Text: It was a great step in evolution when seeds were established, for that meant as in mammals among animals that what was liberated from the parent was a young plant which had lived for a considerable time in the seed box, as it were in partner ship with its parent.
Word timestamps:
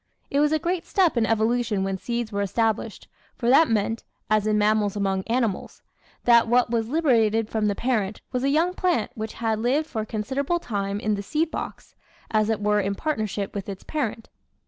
It 0.31 0.39
was 0.39 0.51
a 0.51 0.57
great 0.57 0.83
step 0.87 1.15
in 1.15 1.27
evolution 1.27 1.83
when 1.83 1.99
seeds 1.99 2.31
were 2.31 2.41
established, 2.41 3.07
for 3.35 3.51
that 3.51 3.69
meant 3.69 4.03
as 4.31 4.47
in 4.47 4.57
mammals 4.57 4.95
among 4.95 5.21
animals 5.27 5.83
that 6.23 6.47
what 6.47 6.71
was 6.71 6.87
liberated 6.89 7.47
from 7.51 7.67
the 7.67 7.75
parent 7.75 8.19
was 8.31 8.43
a 8.43 8.49
young 8.49 8.73
plant 8.73 9.11
which 9.13 9.33
had 9.33 9.59
lived 9.59 9.85
for 9.87 10.01
a 10.01 10.05
considerable 10.07 10.57
time 10.57 10.99
in 10.99 11.13
the 11.13 11.21
seed 11.21 11.51
box, 11.51 11.93
as 12.31 12.49
it 12.49 12.61
were 12.61 12.81
in 12.81 12.95
partner 12.95 13.27
ship 13.27 13.53
with 13.53 13.69
its 13.69 13.83
parent. 13.83 14.29